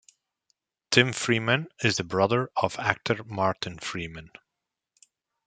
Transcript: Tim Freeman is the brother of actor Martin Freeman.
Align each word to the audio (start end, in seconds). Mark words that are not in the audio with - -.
Tim 0.89 1.13
Freeman 1.13 1.67
is 1.83 1.97
the 1.97 2.03
brother 2.03 2.49
of 2.57 2.79
actor 2.79 3.23
Martin 3.23 3.77
Freeman. 3.77 4.31